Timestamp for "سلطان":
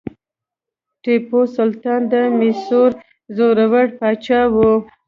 1.55-2.01